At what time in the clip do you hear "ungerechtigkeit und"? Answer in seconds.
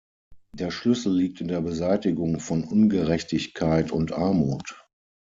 2.63-4.11